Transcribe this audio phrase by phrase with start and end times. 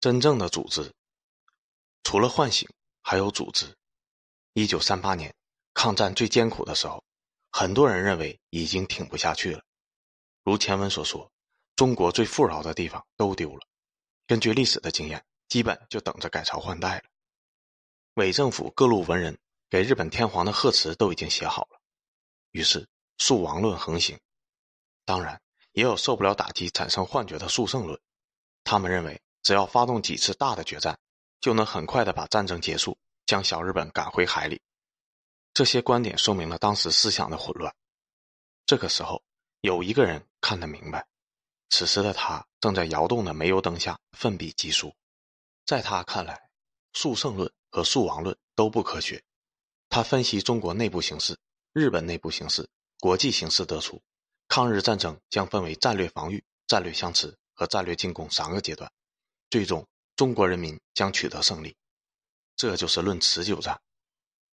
[0.00, 0.94] 真正的组织，
[2.04, 2.66] 除了唤醒，
[3.02, 3.76] 还有组织。
[4.54, 5.34] 一九三八年，
[5.74, 7.04] 抗战最艰苦的时候，
[7.52, 9.62] 很多人认为已经挺不下去了。
[10.42, 11.30] 如前文所说，
[11.76, 13.60] 中国最富饶的地方都丢了。
[14.26, 17.04] 根据历史的经验，基本就等着改朝换代了。
[18.14, 19.38] 伪政府各路文人
[19.68, 21.78] 给日本天皇的贺词都已经写好了，
[22.52, 22.88] 于是
[23.18, 24.18] 速亡论横行。
[25.04, 25.42] 当然，
[25.72, 28.00] 也有受不了打击产生幻觉的速胜论。
[28.64, 30.98] 他们认为，只要发动几次大的决战，
[31.40, 32.98] 就能很快的把战争结束。
[33.26, 34.60] 将小日本赶回海里，
[35.54, 37.72] 这些观点说明了当时思想的混乱。
[38.66, 39.22] 这个时候，
[39.60, 41.06] 有一个人看得明白，
[41.68, 44.92] 此时的他正在摇动的煤油灯下奋笔疾书。
[45.64, 46.50] 在他看来，
[46.92, 49.22] 速胜论和速亡论都不科学。
[49.88, 51.38] 他分析中国内部形势、
[51.72, 52.68] 日本内部形势、
[52.98, 54.02] 国际形势，得出
[54.48, 58.90] 抗日战争将分为战略防御、战略相持和战略进攻三个阶段，
[59.50, 59.86] 最终
[60.16, 61.76] 中国人民将取得胜利。
[62.56, 63.80] 这就是论持久战，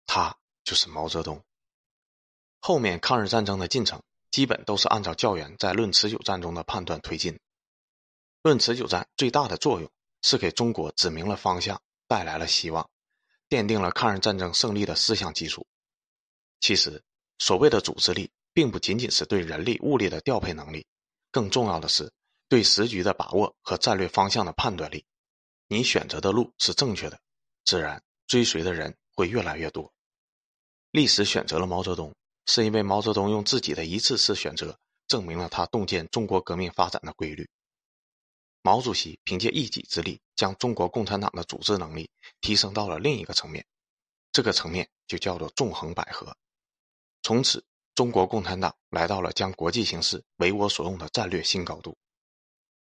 [0.06, 1.42] 他就是毛泽东。
[2.60, 7.38] 后面抗日战争的进程基本都是按照教员在论持久战中的判断推进。
[8.42, 9.90] 论持久战最大的作用
[10.22, 12.88] 是给中国指明了方向，带来了希望，
[13.48, 15.66] 奠定了抗日战争胜利的思想基础。
[16.60, 17.02] 其实，
[17.38, 20.86] 所谓的组织力，并不仅仅是对人力物力的调配能力，
[21.30, 22.12] 更重要的是
[22.48, 25.04] 对时局的把握和战略方向的判断力。
[25.68, 27.20] 你选择的路是正确的。
[27.64, 29.92] 自然追随的人会越来越多。
[30.92, 32.14] 历史选择了毛泽东，
[32.46, 37.48] 是因为毛泽东用自己的一次次选择，证明了他洞见中国革命发展的规律。
[38.62, 42.08] 毛主席凭借一己之力，将中国共产党的组织能力
[42.40, 43.66] 提升到了另一个层面，
[44.30, 46.32] 这个层面就叫做纵横捭阖。
[47.22, 47.64] 从此，
[47.96, 51.96] 中国共产党来到了将国际形势为我所用的战略新高度。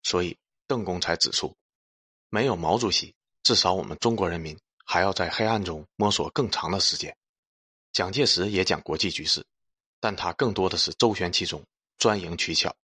[0.02, 1.56] 所以，邓公才指出，
[2.28, 3.14] 没有毛主席。
[3.42, 7.16] 至少我们中国人民还要在黑暗中摸索更长的时间。
[7.92, 9.44] 蒋介石也讲国际局势，
[9.98, 11.64] 但他更多的是周旋其中，
[11.96, 12.76] 钻营取巧。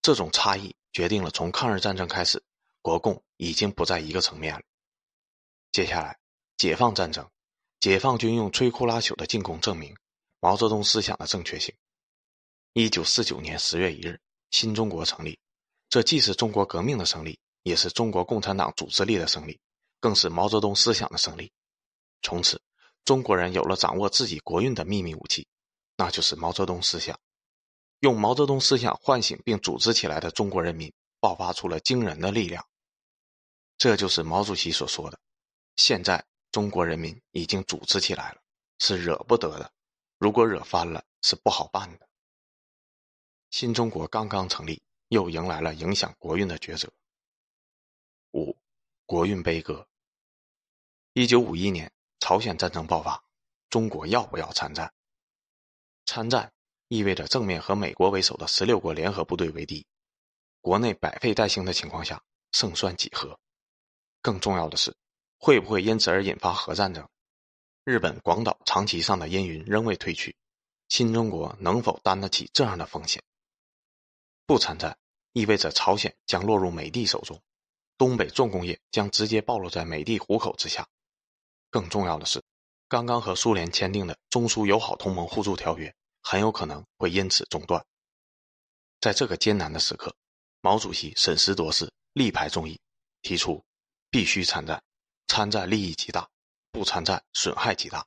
[0.00, 2.42] 这种差异决定了从抗日战争开始，
[2.80, 4.62] 国共已经不在一个层面了。
[5.72, 6.18] 接下来，
[6.56, 7.28] 解放战争，
[7.80, 9.96] 解放军用摧枯拉朽的进攻证明
[10.40, 11.74] 毛泽东思想的正确性。
[12.72, 14.20] 一九四九年十月一日，
[14.50, 15.38] 新中国成立，
[15.92, 19.60] 这既是中国革命的胜利，也是中国共产党组织力的胜利。
[20.00, 21.52] 更是毛泽东思想的胜利。
[22.22, 22.62] 从此，
[23.04, 25.46] 中国人有了掌握自己国运的秘密武器，
[25.98, 27.20] 那就是毛泽东思想。
[28.00, 32.66] 用毛泽东思想唤醒并组织起来的中国人民，爆发出了惊人的力量。
[33.76, 35.20] 这就是毛主席所说的
[35.76, 38.40] ：“现在中国人民已经组织起来了，
[38.78, 39.70] 是惹不得的；
[40.16, 42.08] 如果惹翻了，是不好办的。”
[43.50, 44.82] 新中国刚刚成立，
[45.12, 46.90] 又迎来了影响国运的抉择。
[48.30, 48.56] 五，
[49.04, 49.86] 国运悲歌。
[51.12, 53.22] 一九五一年，朝鲜战争爆发，
[53.68, 54.90] 中国要不要参战？
[56.06, 56.50] 参战
[56.88, 59.86] 意味着正面和美国为首的十六国联合部队为敌，
[60.62, 63.38] 国内百废待兴的情况下，胜算几何？
[64.22, 64.96] 更重要的是，
[65.36, 67.06] 会不会因此而引发核战争？
[67.84, 70.34] 日本广岛长崎上的阴云仍未退去，
[70.88, 73.22] 新中国能否担得起这样的风险？
[74.46, 74.98] 不参战
[75.32, 77.40] 意味着朝鲜将落入美帝手中，
[77.96, 80.86] 东北重工业将直接暴露在美帝虎口之下。
[81.70, 82.42] 更重要的是，
[82.88, 87.84] 刚刚和苏联签订的中苏友好同盟互助条约很有可能会因此中断。
[89.00, 90.14] 在这个艰难的时刻，
[90.60, 92.78] 毛主席审时度势，力排众议，
[93.22, 93.64] 提出
[94.10, 94.82] 必须参战，
[95.28, 96.28] 参战利益极大，
[96.70, 98.06] 不参战损害极大。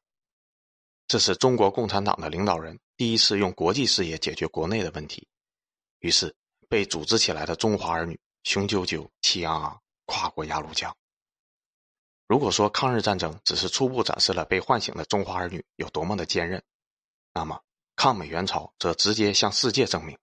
[1.08, 5.28] 这是中国共产党的领导人第一次用国际视野解决国内的问题。
[6.00, 6.36] 于是，
[6.70, 10.96] 被组织起来的中华儿女雄赳赳、气昂昂，跨过鸭绿江。
[12.28, 16.64] 如果说抗日战争只是初步展示了被唤醒的中华儿女有多么的坚韧，
[17.34, 17.62] 那么
[17.96, 20.18] 抗美援朝则直接向世界证明，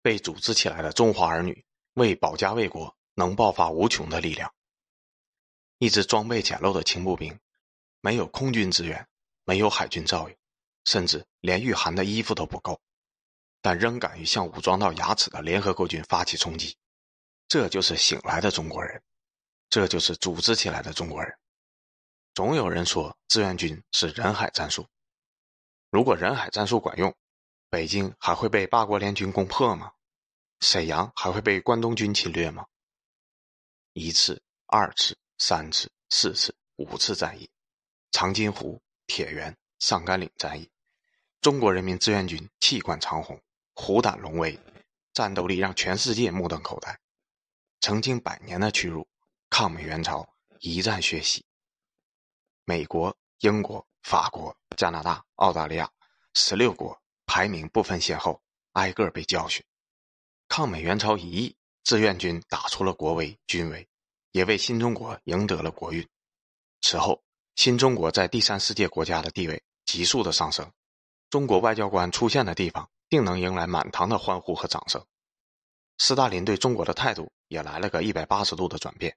[0.00, 1.64] 被组织起来的中华儿女
[1.94, 4.52] 为保家卫国能爆发无穷的力量。
[5.78, 7.38] 一支装备简陋的轻步兵，
[8.00, 9.06] 没有空军支援，
[9.44, 10.36] 没有海军照应，
[10.84, 12.80] 甚至连御寒的衣服都不够，
[13.62, 16.76] 但仍敢于向武装到牙齿的联合国军发起冲击。
[17.48, 19.02] 这就是醒来的中国人，
[19.70, 21.38] 这就是组织起来的中国人。
[22.34, 24.86] 总有人说志愿军是人海战术，
[25.90, 27.14] 如果人海战术管用，
[27.70, 29.92] 北京还会被八国联军攻破吗？
[30.60, 32.66] 沈阳还会被关东军侵略吗？
[33.92, 37.50] 一次、二次、三次、四次、五次战役，
[38.10, 40.70] 长津湖、铁原、上甘岭战役，
[41.42, 43.38] 中国人民志愿军气贯长虹，
[43.84, 44.56] 虎胆龙威，
[45.12, 46.96] 战斗力让全世界目瞪口呆。
[47.80, 49.04] 曾经百年的屈辱，
[49.50, 50.24] 抗美援朝
[50.60, 51.44] 一战血洗。
[52.64, 55.90] 美国、英国、法国、加拿大、澳大利亚
[56.34, 56.96] 十六国
[57.26, 58.40] 排名不分先后，
[58.74, 59.64] 挨个被教训。
[60.46, 63.88] 抗美援朝一役，志愿军打出了国威军威，
[64.30, 66.08] 也为新中国赢得了国运。
[66.82, 67.20] 此后，
[67.56, 70.70] 新中国在第三世界国家的地位急速的上升，
[71.30, 75.04] 中国外交官出现的地方，定能迎来满堂的欢呼和掌声。
[75.98, 79.14] 斯大林对中国的态度也来了个一百八十度的转变，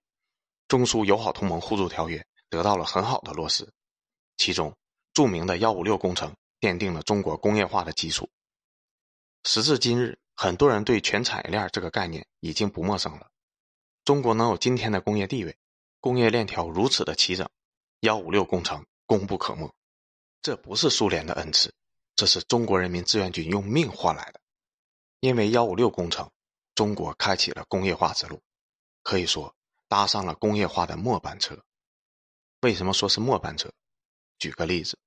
[0.67, 3.71] 中苏友好同盟互助条约得到了很好的落实，
[4.35, 4.75] 其中
[5.13, 8.29] 著名的“幺五六”工程奠定了中国工业化的基础。
[9.45, 13.31] 时至今日，很多人对全产业链这个概念已经不陌生了。
[14.03, 15.57] 中国能有今天的工业地位，
[16.01, 17.47] 工业链条如此的齐整
[18.01, 19.73] ，“幺五六”工程功不可没。
[20.41, 21.73] 这不是苏联的恩赐，
[22.15, 24.39] 这是中国人民志愿军用命换来的。
[25.19, 26.29] 因为“幺五六”工程。
[26.73, 28.41] 中国开启了工业化之路，
[29.01, 29.55] 可以说
[29.87, 31.57] 搭上了工业化的末班车。
[32.63, 33.71] 为什么说是末班车？
[34.39, 34.99] 举个例子，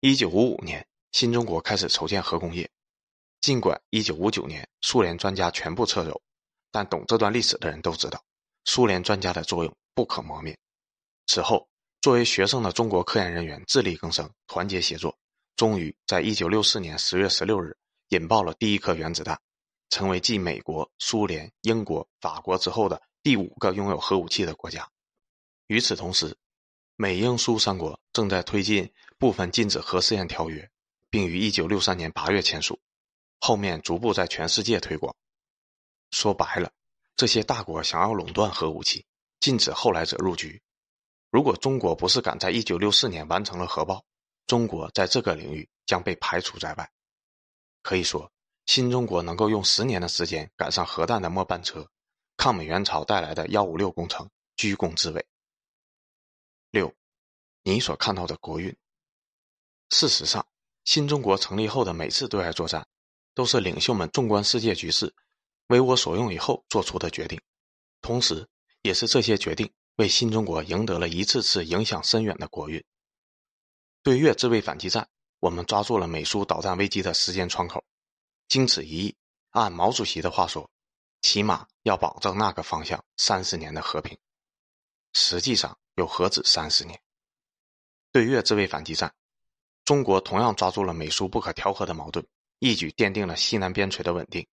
[0.00, 2.70] 一九五五年，新中国开始筹建核工业。
[3.42, 6.22] 尽管一九五九年苏联专家全部撤走，
[6.70, 8.24] 但懂这段历史的人都知道，
[8.64, 10.58] 苏联专家的作用不可磨灭。
[11.26, 11.68] 此后，
[12.00, 15.14] 作为学生的中国科研人员自力更生，团结协作，
[15.56, 17.76] 终于在一九六四年十月十六日
[18.08, 19.40] 引爆了第一颗原子弹。
[19.90, 24.90] 成为继美国、苏联、英国、法国之后的第五个拥有核武器的国家。
[25.68, 26.36] 与此同时，
[26.96, 30.68] 美英苏三国正在推进部分禁止核试验条约，
[31.10, 32.80] 并于1963年8月签署，
[33.38, 35.14] 后面逐步在全世界推广。
[36.10, 36.72] 说白了，
[37.14, 39.06] 这些大国想要垄断核武器，
[39.38, 40.60] 禁止后来者入局。
[41.30, 44.04] 如果中国不是赶在1964年完成了核爆，
[44.46, 46.90] 中国在这个领域将被排除在外。
[47.82, 48.30] 可以说。
[48.66, 51.86] 新中国能够用十年的时间赶上核弹的末班车，
[52.38, 55.26] 抗美援朝带来的“幺五六”工程居功至伟。
[56.70, 56.90] 六，
[57.62, 58.74] 你所看到的国运。
[59.90, 60.46] 事实上，
[60.86, 62.88] 新中国成立后的每次对外作战，
[63.34, 65.14] 都是领袖们纵观世界局势、
[65.66, 67.38] 为我所用以后做出的决定，
[68.00, 68.48] 同时，
[68.80, 72.82] 也是这些决定为新中国赢得了一次次影响深远的国运。
[74.04, 75.08] 对越自卫反击战，
[75.40, 77.82] 我们抓住了美苏导弹危机的时间窗口。
[78.48, 79.16] 经此一役，
[79.48, 80.70] 按毛主席的话说，
[81.22, 84.18] 起码要保证那个方向三十年的和平。
[85.14, 87.00] 实际上又何止三十年？
[88.12, 89.14] 对越自卫反击战，
[89.86, 92.26] 中国同样抓住了美苏不可调和的矛盾，
[92.58, 94.46] 一举奠定了西南边陲的稳定。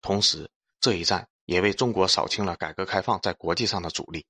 [0.00, 0.50] 同时，
[0.80, 4.26] 这一战也为中国扫清了改革开放在国际上的阻力。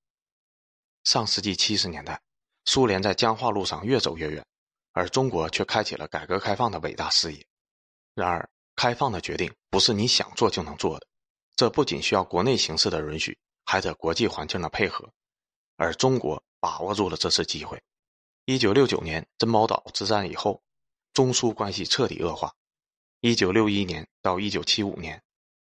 [1.03, 2.21] 上世纪七十年代，
[2.65, 4.45] 苏联在僵化路上越走越远，
[4.91, 7.45] 而中国却开启了改革开放的伟大事业。
[8.13, 11.07] 然而，开放的决定不是你想做就能做的，
[11.55, 15.09] 这不仅需要国内形势的允许，还得国际环境的配合。
[15.77, 17.81] 而中国把握住了这次机会。
[18.45, 20.61] 一九六九年珍宝岛之战以后，
[21.13, 22.53] 中苏关系彻底恶化。
[23.19, 25.21] 一九六一年到一九七五年，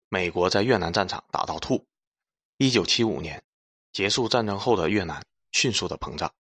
[0.08, 1.84] 美国在越南战场打到吐。
[2.58, 3.42] 一九七五年
[3.92, 6.32] 结束战争后的越南迅速的膨胀。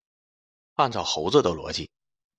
[0.81, 1.91] 按照猴子的逻辑，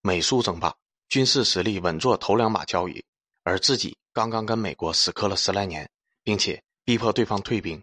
[0.02, 0.76] 美苏争霸，
[1.10, 3.06] 军事实力稳坐头两把交椅，
[3.44, 3.98] 而自己。
[4.14, 5.90] 刚刚跟美国死磕了十来年，
[6.22, 7.82] 并且逼迫对方退兵，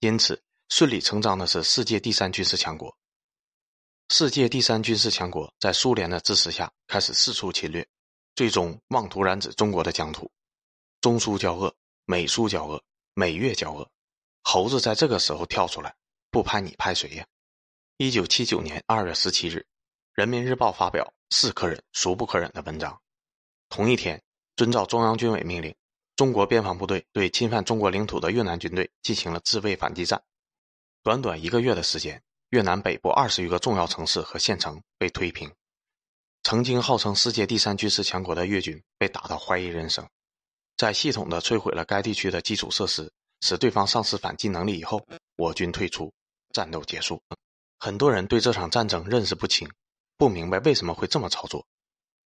[0.00, 2.94] 因此顺理成章的是世界第三军事强国。
[4.10, 7.88] 世界第三军事强国在苏联的支持下开始四处侵略，
[8.34, 10.30] 最终妄图染指中国的疆土。
[11.00, 12.82] 中苏交恶，美苏交恶，
[13.14, 13.88] 美越交恶，
[14.42, 15.94] 猴子在这个时候跳出来，
[16.30, 17.26] 不拍你拍谁呀？
[17.96, 19.56] 一九七九年二月十七日，
[20.20, 23.00] 《人民日报》发表“是可忍，孰不可忍”的文章。
[23.70, 24.20] 同一天。
[24.54, 25.74] 遵照中央军委命令，
[26.14, 30.22] 中国边防部队对侵犯中国领土的越南军队进行了自卫反击战。
[31.02, 35.50] 短短一个月的时间，越南北部二十余个重要城市和县城被推平。
[36.42, 40.06] 曾经号称世界第三军事强国的越军被打到怀疑人生。
[40.76, 43.10] 在系统的摧毁了该地区的基础设施，
[43.40, 45.02] 使对方丧失反击能力以后，
[45.36, 46.12] 我军退出，
[46.52, 47.22] 战斗结束。
[47.78, 49.66] 很多人对这场战争认识不清，
[50.20, 51.66] 不明白为什么会这么操作。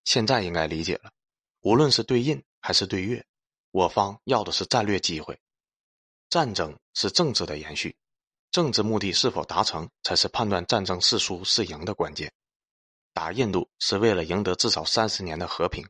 [0.05, 1.13] 现在应该理解了。
[1.61, 3.25] 无论是对印还是对越，
[3.71, 5.39] 我方要的是战略机会。
[6.29, 7.97] 战争是政治的延续，
[8.51, 12.33] 政治目的是否达成，才是判断战争是输是赢的关键。
[13.13, 15.89] 打印度是为了赢得至少三十年的和平，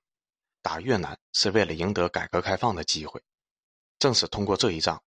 [0.61, 3.23] 打越南是为了赢得改革开放的机会。
[3.99, 5.03] 正是通过这一仗，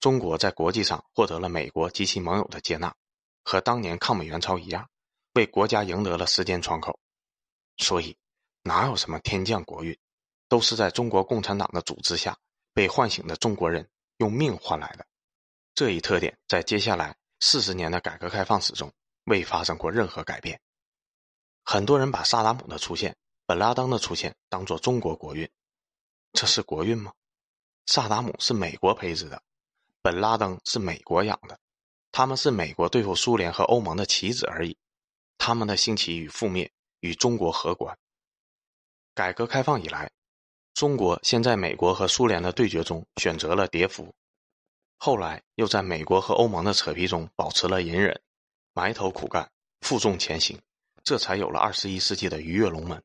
[0.00, 2.92] 中国在国际上获得了美国及其盟友的接纳，
[3.44, 4.89] 和当年抗美援朝一样，
[5.34, 6.98] 为国家赢得了时间窗口。
[7.76, 8.16] 所以，
[8.62, 9.96] 哪有什么天降国运？
[10.48, 12.36] 都是在中国共产党的组织下
[12.74, 15.06] 被唤醒的中国人用命换来的，
[15.76, 18.92] 这一特点在接下来四十年的改革开放史中
[19.26, 20.60] 未发生过任何改变。
[21.62, 25.48] 很多人把萨达姆的出现、本拉登的出现当作中国国运，
[26.32, 27.12] 这是国运吗？
[27.86, 29.40] 萨达姆是美国培植的，
[30.02, 31.60] 本拉登是美国养的，
[32.10, 34.76] 他们是美国对付苏联和欧盟的棋子而已。
[35.42, 36.70] 他们的兴起与覆灭
[37.00, 37.96] 与中国何关？
[39.14, 40.10] 改革开放以来，
[40.74, 44.14] 中国先在美国和苏联的对决中选择了跌伏，
[44.98, 48.20] 后来又在美国和欧盟的扯皮中保持了隐忍，
[48.74, 50.60] 埋头苦干，负重前行，
[51.02, 53.02] 这才有了二十一世纪的鱼跃龙门。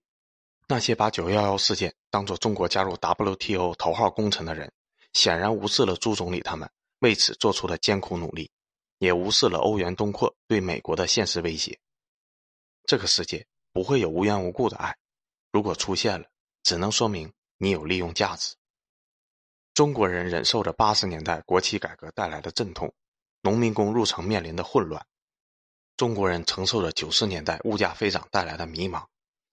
[0.68, 4.70] 那些把九幺幺事件当作中国加入 WTO 头号功臣的人，
[5.14, 8.52] 显然无视了朱总理他们为此做出的艰苦努力，
[8.98, 11.80] 也无视了欧元东扩对美国的现实威胁。
[12.88, 14.96] 这个世界不会有无缘无故的爱，
[15.52, 16.28] 如果出现了，
[16.62, 18.56] 只能说明你有利用价值。
[19.74, 22.94] 中国人忍受着八十年代国企改革带来的阵痛，
[23.42, 25.02] 农民工入城面临的混乱；
[25.98, 29.06] 中国人承受着九十年代物价飞涨带来的迷茫，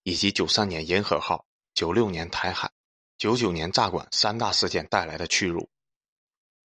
[0.03, 2.71] 以及九三年银河号、九六年台海、
[3.17, 5.69] 九九年炸管三大事件带来的屈辱。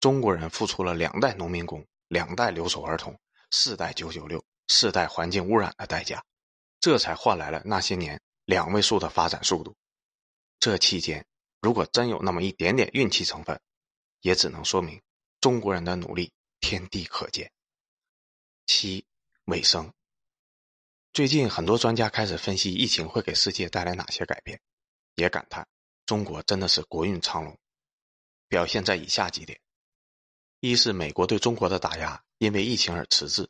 [0.01, 3.19] 中国人付出了两代农民工、两代留守儿童、
[3.51, 6.25] 四代九九六、四代环境污染的代价。
[6.85, 9.75] 这才换来了那些年两位数的发展速度。
[10.61, 11.25] 这期间，
[11.63, 13.59] 如果真有那么一点点运气成分，
[14.21, 15.01] 也只能说明
[15.41, 17.51] 中国人的努力天地可见。
[18.67, 19.07] 七
[19.47, 19.91] 尾声。
[21.15, 24.61] 最近很多专家开始分析疫情会给世界带来哪些改变，
[25.15, 25.67] 也感叹
[26.05, 27.59] 中国真的是国运昌隆。
[28.47, 29.59] 表现在以下几点：
[30.61, 33.49] 一是美国对中国的打压因为疫情而迟滞，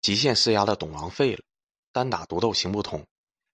[0.00, 1.42] 极限施压的董王废了。
[1.92, 3.04] 单打独斗行不通，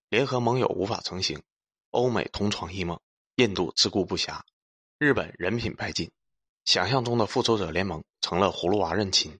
[0.09, 1.41] 联合盟友无法成行，
[1.89, 2.99] 欧美同床异梦，
[3.35, 4.41] 印度自顾不暇，
[4.99, 6.11] 日本人品败尽，
[6.63, 9.39] 想象中的复仇者联盟成了葫芦娃认亲。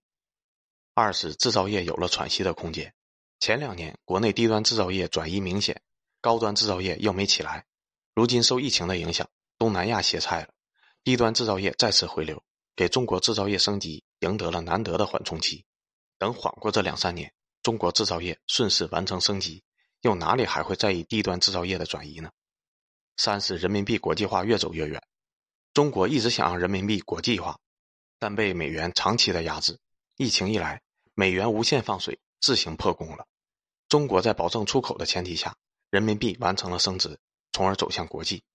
[0.95, 2.91] 二是制造业有了喘息的空间，
[3.39, 5.79] 前两年国内低端制造业转移明显，
[6.19, 7.65] 高端制造业又没起来，
[8.15, 10.49] 如今受疫情的影响，东南亚歇菜了，
[11.03, 12.41] 低端制造业再次回流，
[12.75, 15.63] 给中国制造业升级赢得了难得的缓冲期。
[16.17, 17.31] 等缓过这两三年。
[17.67, 19.61] 中国制造业顺势完成升级，
[19.99, 22.31] 又哪里还会在意低端制造业的转移呢？
[23.17, 25.05] 三是人民币国际化越走越远，
[25.73, 27.59] 中国一直想让人民币国际化，
[28.19, 29.77] 但被美元长期的压制。
[30.15, 30.81] 疫情一来，
[31.13, 33.27] 美元无限放水，自行破功了。
[33.89, 35.57] 中国在保证出口的前提下，
[35.89, 37.19] 人民币完成了升值，
[37.51, 38.45] 从而走向国际。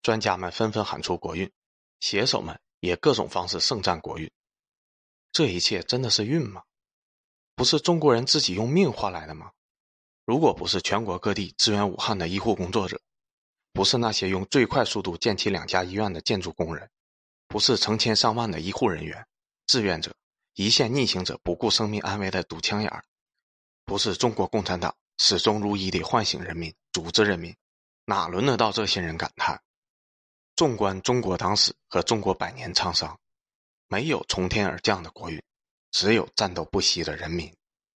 [0.00, 1.52] 专家们纷纷喊出国运，
[2.00, 4.32] 写手们也各种方式盛赞国运。
[5.30, 6.62] 这一切真的是运吗？
[7.60, 9.52] 不是中国人自己用命换来的吗？
[10.24, 12.98] 如果不是全国各地支援武汉的医护工作者，
[13.74, 16.88] 不是那些用最快速度建起两家医院的建筑工人，
[17.48, 19.26] 不是成千上万的医护人员、
[19.66, 20.16] 志愿者、
[20.54, 23.04] 一线逆行者不顾生命安危的堵枪眼儿，
[23.84, 27.54] 不是中国共产党始终如一地唤醒人民、组织人民，
[28.06, 29.62] 哪轮得到这些人感叹？
[30.56, 33.20] 纵观中国党史和中国百年沧桑，
[33.86, 35.42] 没有从天而降的国运。
[35.90, 37.59] 只有战斗不息的人民。